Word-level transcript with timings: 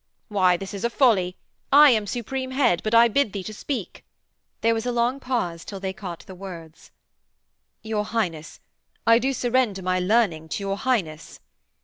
'Why, 0.29 0.57
this 0.57 0.73
is 0.73 0.83
a 0.83 0.89
folly. 0.89 1.37
I 1.71 1.91
am 1.91 2.07
Supreme 2.07 2.49
Head, 2.49 2.81
but 2.83 2.95
I 2.95 3.07
bid 3.07 3.33
thee 3.33 3.43
to 3.43 3.53
speak.' 3.53 4.03
There 4.61 4.73
was 4.73 4.87
a 4.87 4.91
long 4.91 5.19
pause 5.19 5.63
till 5.63 5.79
they 5.79 5.93
caught 5.93 6.25
the 6.25 6.33
words. 6.33 6.89
'Your 7.83 8.05
Highness, 8.05 8.59
I 9.05 9.19
do 9.19 9.31
surrender 9.31 9.83
my 9.83 9.99
learning 9.99 10.49
to 10.49 10.63
your 10.63 10.77
Highness'.' 10.77 11.39